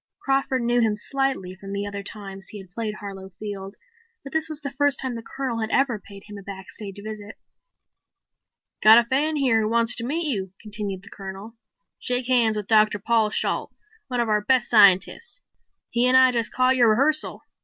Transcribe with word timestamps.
Crawford 0.17 0.63
knew 0.63 0.81
him 0.81 0.95
slightly 0.95 1.53
from 1.53 1.73
the 1.73 1.85
other 1.85 2.01
two 2.01 2.09
times 2.11 2.47
he 2.47 2.57
had 2.57 2.71
played 2.71 2.95
Harlow 2.95 3.29
Field, 3.37 3.75
but 4.23 4.33
this 4.33 4.49
was 4.49 4.61
the 4.61 4.71
first 4.71 4.97
time 4.99 5.13
the 5.13 5.21
Colonel 5.21 5.59
had 5.59 5.69
ever 5.69 5.99
paid 6.03 6.23
him 6.25 6.39
a 6.39 6.41
backstage 6.41 6.99
visit. 7.03 7.37
"Got 8.81 8.97
a 8.97 9.03
fan 9.03 9.35
here 9.35 9.61
who 9.61 9.69
wants 9.69 9.95
to 9.97 10.03
meet 10.03 10.25
you," 10.25 10.53
continued 10.59 11.03
the 11.03 11.11
Colonel. 11.11 11.55
"Shake 11.99 12.25
hands 12.25 12.57
with 12.57 12.65
Dr. 12.65 12.97
Paul 12.97 13.29
Shalt, 13.29 13.75
one 14.07 14.19
of 14.19 14.27
our 14.27 14.41
base 14.41 14.67
scientists. 14.67 15.41
He 15.91 16.07
and 16.07 16.17
I 16.17 16.31
just 16.31 16.51
caught 16.51 16.75
your 16.75 16.89
rehearsal. 16.89 17.43